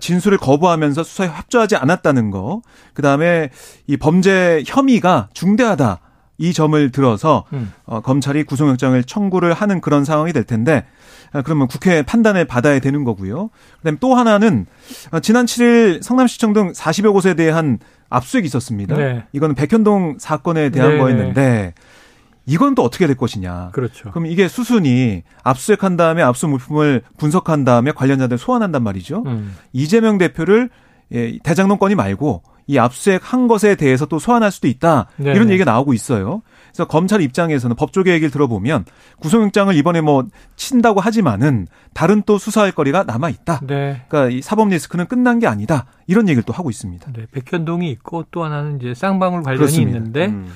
[0.00, 2.62] 진술을 거부하면서 수사에 협조하지 않았다는 거,
[2.94, 3.50] 그 다음에
[3.86, 6.00] 이 범죄 혐의가 중대하다.
[6.38, 7.72] 이 점을 들어서 음.
[7.84, 10.86] 어, 검찰이 구속영장을 청구를 하는 그런 상황이 될 텐데
[11.32, 13.50] 아, 그러면 국회 판단을 받아야 되는 거고요.
[13.78, 14.66] 그다음에 또 하나는
[15.10, 17.78] 아, 지난 7일 성남시청 등 40여 곳에 대한
[18.08, 18.96] 압수수색이 있었습니다.
[18.96, 19.24] 네.
[19.32, 20.98] 이거는 백현동 사건에 대한 네.
[20.98, 21.74] 거였는데
[22.48, 23.70] 이건 또 어떻게 될 것이냐.
[23.72, 24.10] 그렇죠.
[24.10, 29.22] 그럼 이게 수순이 압수수색한 다음에 압수 물품을 분석한 다음에 관련자들 소환한단 말이죠.
[29.26, 29.54] 음.
[29.72, 30.70] 이재명 대표를
[31.12, 35.06] 예, 대장동 건이 말고 이 압수수색 한 것에 대해서 또 소환할 수도 있다.
[35.16, 35.32] 네네.
[35.34, 36.42] 이런 얘기가 나오고 있어요.
[36.68, 38.84] 그래서 검찰 입장에서는 법조계 얘기를 들어보면
[39.20, 43.60] 구속영장을 이번에 뭐 친다고 하지만은 다른 또 수사할 거리가 남아 있다.
[43.66, 44.02] 네.
[44.08, 45.86] 그러니까 이 사법 리스크는 끝난 게 아니다.
[46.06, 47.10] 이런 얘기를 또 하고 있습니다.
[47.12, 47.26] 네.
[47.32, 49.96] 백현동이 있고 또 하나는 이제 쌍방울 관련이 그렇습니다.
[49.96, 50.48] 있는데 음.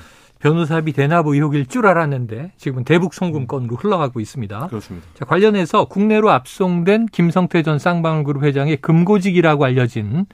[0.43, 4.67] 변호사비 대납 의혹일 줄 알았는데 지금은 대북 송금 건으로 흘러가고 있습니다.
[4.67, 5.07] 그렇습니다.
[5.13, 10.25] 자, 관련해서 국내로 압송된 김성태 전 쌍방울그룹 회장의 금고직이라고 알려진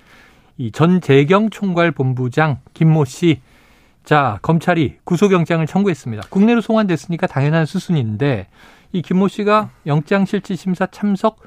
[0.57, 3.41] 이 전재경 총괄본부장 김모 씨.
[4.03, 6.23] 자, 검찰이 구속영장을 청구했습니다.
[6.31, 8.47] 국내로 송환됐으니까 당연한 수순인데
[8.91, 11.37] 이 김모 씨가 영장실질심사 참석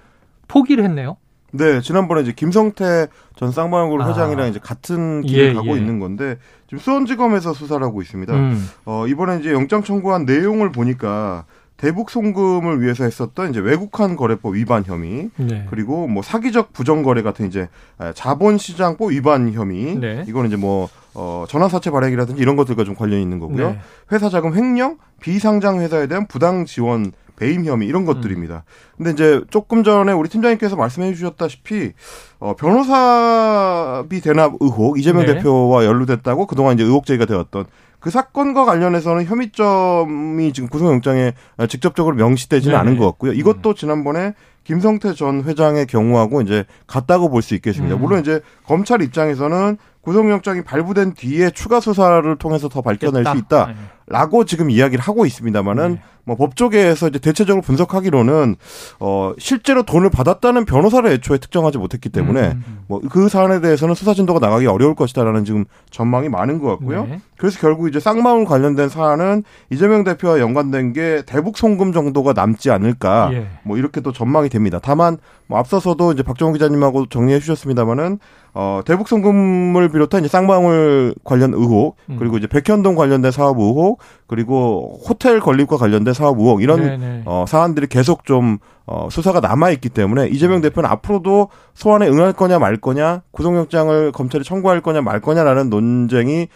[0.46, 1.16] 포기를 했네요.
[1.52, 4.08] 네, 지난번에 이제 김성태 전 쌍방울 아.
[4.08, 5.78] 회장이랑 이제 같은 길을 예, 가고 예.
[5.78, 8.34] 있는 건데 지금 수원지검에서 수사를 하고 있습니다.
[8.34, 8.68] 음.
[8.84, 11.44] 어, 이번에 이제 영장 청구한 내용을 보니까
[11.76, 15.66] 대북 송금을 위해서 했었던 이제 외국환 거래법 위반 혐의 네.
[15.68, 17.68] 그리고 뭐 사기적 부정 거래 같은 이제
[18.14, 20.24] 자본시장법 위반 혐의 네.
[20.28, 23.70] 이거는 이제 뭐 어, 전환사채 발행이라든지 이런 것들과 좀 관련이 있는 거고요.
[23.70, 23.80] 네.
[24.12, 27.12] 회사 자금 횡령, 비상장 회사에 대한 부당 지원,
[27.42, 28.54] 배임 혐의 이런 것들입니다.
[28.54, 28.94] 음.
[28.96, 31.92] 근데 이제 조금 전에 우리 팀장님께서 말씀해 주셨다시피
[32.38, 35.34] 어, 변호사비 대납 의혹 이재명 네.
[35.34, 37.64] 대표와 연루됐다고 그동안 이제 의혹 제기가 되었던
[37.98, 41.34] 그 사건과 관련해서는 혐의점이 지금 구속영장에
[41.68, 43.32] 직접적으로 명시되지는 네 않은 것 같고요.
[43.32, 43.74] 이것도 음.
[43.74, 47.96] 지난번에 김성태 전 회장의 경우하고 이제 같다고 볼 수 있겠습니다.
[47.96, 48.00] 음.
[48.00, 53.72] 물론 이제 검찰 입장에서는 구속영장이 발부된 뒤에 추가 수사를 통해서 더 밝혀낼 수 있다
[54.12, 56.02] 라고 지금 이야기를 하고 있습니다만은 네.
[56.24, 58.56] 뭐 법조계에서 이제 대체적으로 분석하기로는
[59.00, 62.52] 어 실제로 돈을 받았다는 변호사를 애초에 특정하지 못했기 때문에 음.
[62.52, 62.78] 음, 음.
[62.88, 67.06] 뭐그 사안에 대해서는 수사 진도가 나가기 어려울 것이다라는 지금 전망이 많은 것 같고요.
[67.06, 67.20] 네.
[67.38, 73.30] 그래서 결국 이제 쌍마울 관련된 사안은 이재명 대표와 연관된 게 대북 송금 정도가 남지 않을까
[73.32, 73.48] 예.
[73.64, 74.78] 뭐 이렇게 또 전망이 됩니다.
[74.80, 78.18] 다만 뭐 앞서서도 이제 박정호 기자님하고 정리해 주셨습니다마는
[78.54, 82.16] 어 대북 송금을 비롯한 이제 쌍방울 관련 의혹 음.
[82.18, 87.22] 그리고 이제 백현동 관련된 사업 의혹 그리고 호텔 건립과 관련된 사업 의혹 이런 네네.
[87.26, 90.62] 어 사안들이 계속 좀 어, 수사가 남아 있기 때문에 이재명 음.
[90.62, 96.48] 대표는 앞으로도 소환에 응할 거냐 말 거냐 구속영장을 검찰이 청구할 거냐 말 거냐라는 논쟁이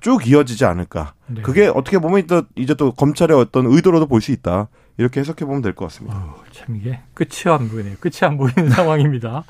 [0.00, 1.12] 쭉 이어지지 않을까.
[1.26, 1.42] 네.
[1.42, 4.68] 그게 어떻게 보면 또 이제 또 검찰의 어떤 의도로도 볼 수 있다.
[4.96, 6.16] 이렇게 해석해 보면 될 것 같습니다.
[6.16, 7.96] 어, 참 이게 끝이 안 보이네요.
[8.00, 9.44] 끝이 안 보이는 상황입니다.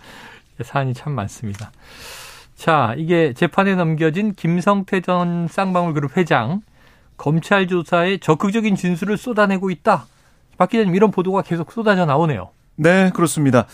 [0.63, 1.71] 사안이 참 많습니다.
[2.57, 6.63] 자, 이게 재판에 넘겨진 김성태 전 쌍방울 그룹 회장
[7.17, 10.07] 검찰 조사에 적극적인 진술을 쏟아내고 있다.
[10.59, 12.51] 박 기자님 이런 보도가 계속 쏟아져 나오네요.
[12.77, 13.67] 네, 그렇습니다.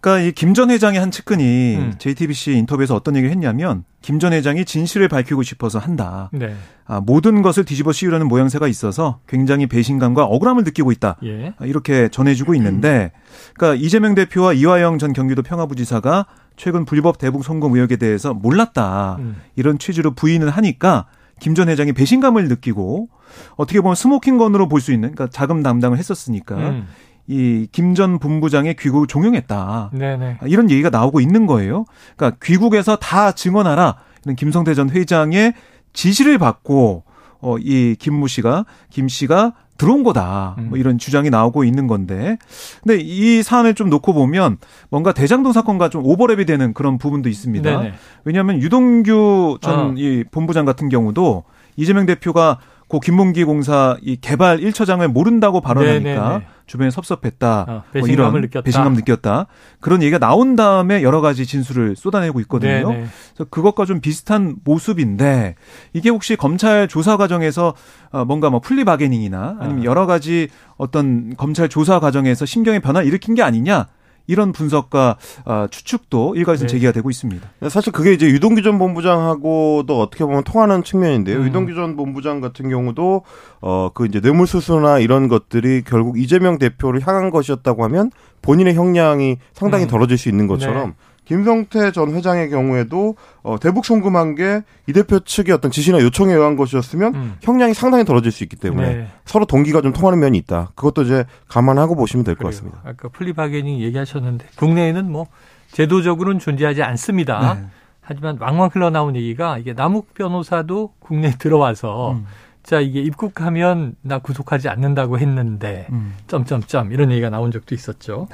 [0.00, 1.94] 그러니까 이 김 전 회장의 한 측근이 음.
[1.98, 6.28] JTBC 인터뷰에서 어떤 얘기를 했냐면 김 전 회장이 진실을 밝히고 싶어서 한다.
[6.32, 6.56] 네.
[6.86, 11.18] 아, 모든 것을 뒤집어 씌우려는 모양새가 있어서 굉장히 배신감과 억울함을 느끼고 있다.
[11.24, 11.54] 예.
[11.56, 13.12] 아, 이렇게 전해주고 있는데,
[13.54, 16.26] 그러니까 이재명 대표와 이화영 전 경기도 평화부지사가
[16.56, 19.16] 최근 불법 대북 송금 의혹에 대해서 몰랐다.
[19.20, 19.36] 음.
[19.54, 21.06] 이런 취지로 부인을 하니까
[21.42, 23.08] 김 전 회장이 배신감을 느끼고
[23.56, 26.56] 어떻게 보면 스모킹건으로 볼 수 있는, 그러니까 자금 담당을 했었으니까.
[26.56, 26.86] 음.
[27.28, 29.90] 이김 전 본부장의 귀국을 종용했다.
[29.94, 30.38] 네네.
[30.46, 31.84] 이런 얘기가 나오고 있는 거예요.
[32.16, 33.96] 그러니까 귀국에서 다 증언하라.
[34.24, 35.54] 이런 김성태 전 회장의
[35.92, 37.04] 지시를 받고
[37.40, 40.56] 어, 이 김무 씨가 김 씨가 들어온 거다.
[40.58, 40.76] 뭐 음.
[40.76, 42.38] 이런 주장이 나오고 있는 건데.
[42.82, 44.58] 근데 이 사안을 좀 놓고 보면
[44.90, 47.68] 뭔가 대장동 사건과 좀 오버랩이 되는 그런 부분도 있습니다.
[47.68, 47.94] 네네.
[48.24, 50.24] 왜냐하면 유동규 전이 어.
[50.30, 51.44] 본부장 같은 경우도
[51.76, 52.58] 이재명 대표가
[52.88, 56.46] 고 김문기 공사 이 개발 1처장을 모른다고 발언하니까 네네네.
[56.66, 57.66] 주변에 섭섭했다.
[57.68, 58.62] 어, 배신감을 뭐 이런 느꼈다.
[58.64, 59.46] 배신감 느꼈다.
[59.80, 62.88] 그런 얘기가 나온 다음에 여러 가지 진술을 쏟아내고 있거든요.
[62.90, 63.06] 네네.
[63.34, 65.56] 그래서 그것과 좀 비슷한 모습인데
[65.92, 67.74] 이게 혹시 검찰 조사 과정에서
[68.10, 69.84] 어, 뭔가 뭐 플리 바게닝이나 아니면 아.
[69.84, 73.88] 여러 가지 어떤 검찰 조사 과정에서 심경의 변화를 일으킨 게 아니냐
[74.26, 76.68] 이런 분석과 어, 추측도 일각에서 네.
[76.68, 77.48] 제기가 되고 있습니다.
[77.68, 81.38] 사실 그게 이제 유동규 전 본부장하고도 어떻게 보면 통하는 측면인데요.
[81.38, 81.46] 음.
[81.46, 83.22] 유동규 전 본부장 같은 경우도
[83.60, 88.10] 어그 이제 뇌물수수나 이런 것들이 결국 이재명 대표를 향한 것이었다고 하면
[88.42, 89.88] 본인의 형량이 상당히 음.
[89.88, 90.94] 덜어질 수 있는 것처럼 네.
[91.24, 96.56] 김성태 전 회장의 경우에도 어, 대북 송금한 게 이 대표 측의 어떤 지시나 요청에 의한
[96.56, 97.34] 것이었으면 음.
[97.40, 99.08] 형량이 상당히 덜어질 수 있기 때문에 네.
[99.24, 100.72] 서로 동기가 좀 통하는 면이 있다.
[100.74, 102.80] 그것도 이제 감안하고 보시면 될 것 같습니다.
[102.84, 105.26] 아까 플리바게닝 얘기하셨는데 국내에는 뭐
[105.70, 107.54] 제도적으로는 존재하지 않습니다.
[107.54, 107.66] 네.
[108.00, 112.26] 하지만 왕왕 흘러나온 얘기가 이게 남욱 변호사도 국내에 들어와서 음.
[112.64, 116.14] 자 이게 입국하면 나 구속하지 않는다고 했는데 음.
[116.26, 118.26] 점점점 이런 얘기가 나온 적도 있었죠.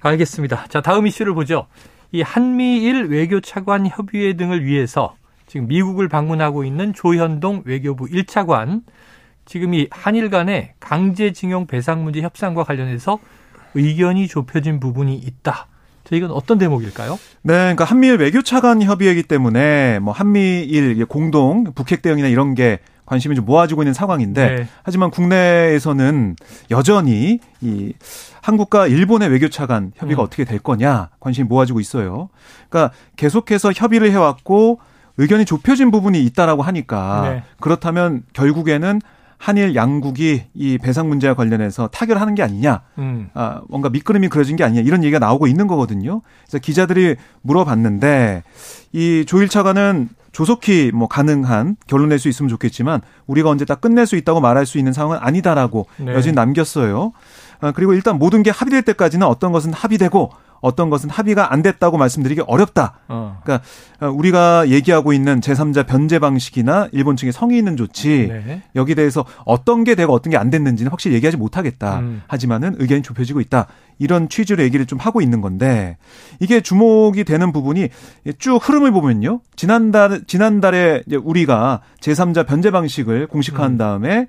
[0.00, 0.66] 알겠습니다.
[0.68, 1.66] 자 다음 이슈를 보죠.
[2.12, 5.14] 이 한미일 외교 차관 협의회 등을 위해서
[5.46, 8.82] 지금 미국을 방문하고 있는 조현동 외교부 1차관
[9.46, 13.18] 지금 이 한일 간의 강제징용 배상 문제 협상과 관련해서
[13.74, 15.66] 의견이 좁혀진 부분이 있다.
[16.04, 17.12] 자, 이건 어떤 대목일까요?
[17.42, 23.34] 네, 그러니까 한미일 외교 차관 협의회이기 때문에 뭐 한미일 공동 북핵 대응이나 이런 게 관심이
[23.34, 24.68] 좀 모아지고 있는 상황인데 네.
[24.84, 26.36] 하지만 국내에서는
[26.70, 27.92] 여전히 이
[28.40, 30.26] 한국과 일본의 외교차 간 협의가 음.
[30.26, 32.28] 어떻게 될 거냐 관심이 모아지고 있어요.
[32.68, 34.78] 그러니까 계속해서 협의를 해왔고
[35.16, 37.42] 의견이 좁혀진 부분이 있다라고 하니까 네.
[37.58, 39.00] 그렇다면 결국에는
[39.38, 43.30] 한일 양국이 이 배상 문제와 관련해서 타결하는 게 아니냐, 음.
[43.32, 46.20] 아, 뭔가 밑그림이 그려진 게 아니냐 이런 얘기가 나오고 있는 거거든요.
[46.42, 48.44] 그래서 기자들이 물어봤는데
[48.92, 54.06] 이 조일 차관은 조속히 뭐 가능한 결론 낼 수 있으면 좋겠지만 우리가 언제 딱 끝낼
[54.06, 56.14] 수 있다고 말할 수 있는 상황은 아니다라고 네.
[56.14, 57.12] 여진 남겼어요.
[57.60, 61.96] 아, 그리고 일단 모든 게 합의될 때까지는 어떤 것은 합의되고 어떤 것은 합의가 안 됐다고
[61.96, 62.98] 말씀드리기 어렵다.
[63.08, 63.40] 어.
[63.44, 63.64] 그러니까
[64.10, 68.62] 우리가 얘기하고 있는 제3자 변제 방식이나 일본 측의 성의 있는 조치 네.
[68.74, 71.98] 여기 대해서 어떤 게 되고 어떤 게 안 됐는지는 확실히 얘기하지 못하겠다.
[72.00, 72.22] 음.
[72.26, 73.66] 하지만은 의견이 좁혀지고 있다.
[73.98, 75.98] 이런 취지로 얘기를 좀 하고 있는 건데
[76.40, 77.90] 이게 주목이 되는 부분이
[78.38, 79.40] 쭉 흐름을 보면요.
[79.54, 83.76] 지난달 지난달에 우리가 제3자 변제 방식을 공식화한 음.
[83.78, 84.28] 다음에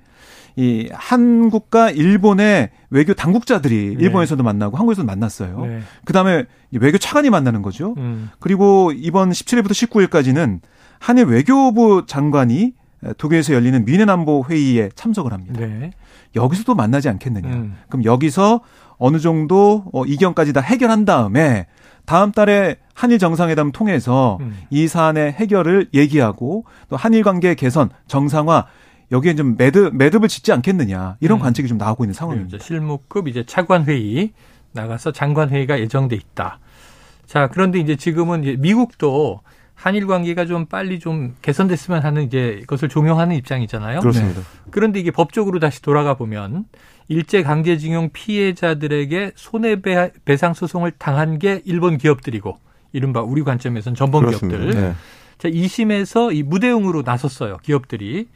[0.56, 4.04] 이 한국과 일본의 외교 당국자들이 네.
[4.04, 5.66] 일본에서도 만나고 한국에서도 만났어요.
[5.66, 5.80] 네.
[6.04, 7.94] 그다음에 외교 차관이 만나는 거죠.
[7.96, 8.30] 음.
[8.38, 10.60] 그리고 이번 17일부터 19일까지는
[10.98, 12.74] 한일 외교부 장관이
[13.18, 15.60] 독일에서 열리는 미네 남보 회의에 참석을 합니다.
[15.60, 15.90] 네.
[16.36, 17.48] 여기서도 만나지 않겠느냐.
[17.48, 17.76] 음.
[17.88, 18.60] 그럼 여기서
[18.98, 21.66] 어느 정도 어, 이견까지 다 해결한 다음에
[22.04, 24.56] 다음 달에 한일 정상회담 통해서 음.
[24.70, 28.66] 이 사안의 해결을 얘기하고 또 한일 관계 개선, 정상화
[29.12, 31.42] 여기에 좀 매듭 매듭을 짓지 않겠느냐 이런 음.
[31.42, 32.56] 관측이 좀 나오고 있는 상황입니다.
[32.56, 34.32] 이제 실무급 이제 차관 회의
[34.72, 36.58] 나가서 장관 회의가 예정돼 있다.
[37.26, 39.40] 자 그런데 이제 지금은 이제 미국도
[39.74, 44.00] 한일 관계가 좀 빨리 좀 개선됐으면 하는 이제 것을 종용하는 입장이잖아요.
[44.00, 44.40] 그렇습니다.
[44.40, 44.46] 네.
[44.70, 46.64] 그런데 이게 법적으로 다시 돌아가 보면
[47.08, 52.58] 일제 강제징용 피해자들에게 손해배상 소송을 당한 게 일본 기업들이고
[52.92, 54.58] 이른바 우리 관점에서는 전범 그렇습니다.
[54.58, 54.80] 기업들.
[54.80, 54.94] 네.
[55.38, 57.56] 자, 2심에서 이 무대응으로 나섰어요.
[57.62, 58.28] 기업들이.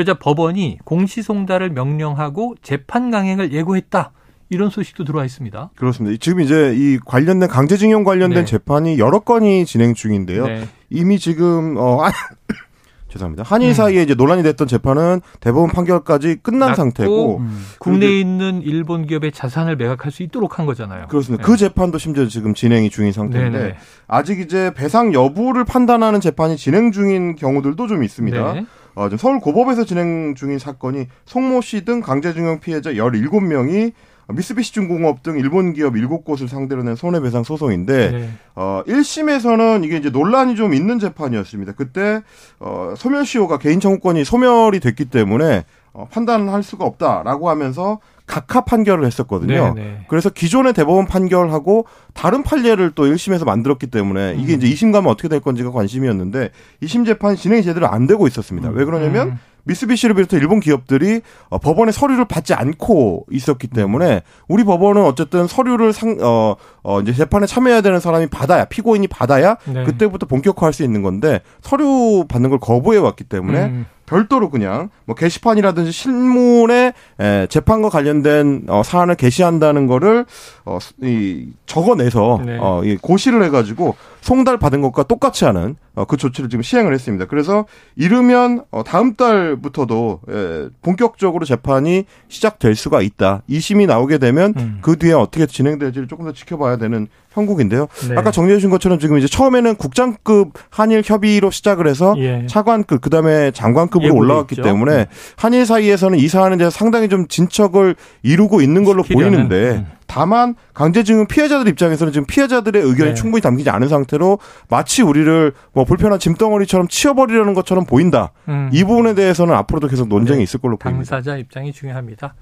[0.00, 4.12] 그러자 법원이 공시송달을 명령하고 재판 강행을 예고했다.
[4.48, 5.72] 이런 소식도 들어와 있습니다.
[5.76, 6.16] 그렇습니다.
[6.18, 8.44] 지금 이제 이 관련된 강제징용 관련된 네.
[8.46, 10.46] 재판이 여러 건이 진행 중인데요.
[10.46, 10.68] 네.
[10.88, 12.00] 이미 지금 어
[13.10, 13.42] 죄송합니다.
[13.42, 13.74] 한일 음.
[13.74, 17.62] 사이에 이제 논란이 됐던 재판은 대법원 판결까지 끝난 상태고 음.
[17.78, 21.08] 국내에 있는 일본 기업의 자산을 매각할 수 있도록 한 거잖아요.
[21.08, 21.44] 그렇습니다.
[21.44, 21.46] 네.
[21.46, 23.74] 그 재판도 심지어 지금 진행이 중인 상태인데 네네.
[24.08, 28.52] 아직 이제 배상 여부를 판단하는 재판이 진행 중인 경우들도 좀 있습니다.
[28.54, 28.64] 네.
[28.94, 33.92] 어, 지금 서울 고법에서 진행 중인 사건이 송모 씨 등 강제징용 피해자 17명이
[34.32, 38.30] 미쓰비시 중공업 등 일본 기업 7곳을 상대로 낸 손해배상 소송인데 네.
[38.54, 41.72] 어 1심에서는 이게 이제 논란이 좀 있는 재판이었습니다.
[41.72, 42.22] 그때
[42.60, 47.98] 어 소멸시효가 개인 청구권이 소멸이 됐기 때문에 어, 판단할 수가 없다라고 하면서
[48.30, 49.74] 각하 판결을 했었거든요.
[49.74, 49.74] 네네.
[49.74, 50.04] 네.
[50.06, 54.58] 그래서 기존의 대법원 판결하고 다른 판례를 또 1심에서 만들었기 때문에 이게 음.
[54.62, 58.68] 이제 2심 가면 어떻게 될 건지가 관심이었는데 2심 재판이 진행이 제대로 안 되고 있었습니다.
[58.68, 58.76] 음.
[58.76, 59.38] 왜 그러냐면 음.
[59.64, 65.92] 미쓰비시를 비롯해 일본 기업들이 어, 법원의 서류를 받지 않고 있었기 때문에 우리 법원은 어쨌든 서류를
[65.92, 69.84] 상, 어, 어, 이제 재판에 참여해야 되는 사람이 받아야, 피고인이 받아야 네.
[69.84, 73.86] 그때부터 본격화할 수 있는 건데 서류 받는 걸 거부해 왔기 때문에 음.
[74.10, 80.26] 별도로 그냥 뭐 게시판이라든지 신문에 에, 재판과 관련된 어, 사안을 게시한다는 거를
[80.64, 82.58] 어, 이 적어내서 네.
[82.60, 87.26] 어, 이 고시를 해가지고 송달 받은 것과 똑같이 하는 어, 그 조치를 지금 시행을 했습니다.
[87.26, 93.42] 그래서 이르면 어, 다음 달부터도 에, 본격적으로 재판이 시작될 수가 있다.
[93.48, 94.78] 2심이 나오게 되면 음.
[94.82, 97.86] 그 뒤에 어떻게 진행될지를 조금 더 지켜봐야 되는 형국인데요.
[98.08, 98.16] 네.
[98.16, 102.44] 아까 정리해 주신 것처럼 지금 이제 처음에는 국장급 한일 협의로 시작을 해서 예.
[102.48, 104.62] 차관급 그다음에 장관급으로 올라왔기 있죠.
[104.62, 105.04] 때문에 음.
[105.36, 109.30] 한일 사이에서는 이 사안에 대해서 상당히 좀 진척을 이루고 있는 걸로 시키려는.
[109.30, 109.86] 보이는데 음.
[110.08, 113.14] 다만 강제징용 피해자들 입장에서는 지금 피해자들의 의견이 네.
[113.14, 118.32] 충분히 담기지 않은 상태로 마치 우리를 뭐 불편한 짐덩어리처럼 치워버리려는 것처럼 보인다.
[118.48, 118.70] 음.
[118.72, 120.42] 이 부분에 대해서는 앞으로도 계속 논쟁이 네.
[120.42, 121.10] 있을 걸로 보입니다.
[121.10, 122.34] 당사자 입장이 중요합니다.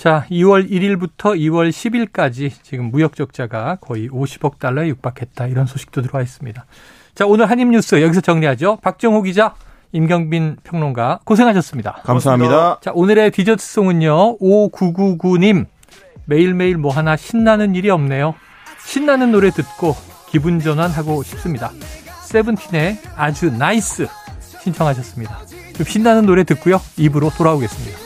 [0.00, 5.46] 자, 2월 1일부터 2월 10일까지 지금 무역 적자가 거의 50억 달러에 육박했다.
[5.48, 6.64] 이런 소식도 들어와 있습니다.
[7.14, 8.78] 자, 오늘 한입 뉴스 여기서 정리하죠.
[8.80, 9.54] 박정호 기자,
[9.92, 12.00] 임경빈 평론가 고생하셨습니다.
[12.04, 12.78] 감사합니다.
[12.80, 14.38] 자, 오늘의 디저트송은요.
[14.38, 15.66] 5999님.
[16.24, 18.34] 매일매일 뭐 하나 신나는 일이 없네요.
[18.86, 19.94] 신나는 노래 듣고
[20.30, 21.72] 기분 전환하고 싶습니다.
[22.22, 24.08] 세븐틴의 아주 NICE
[24.62, 25.40] 신청하셨습니다.
[25.86, 26.80] 신나는 노래 듣고요.
[26.96, 27.98] 2부로 돌아오겠습니다.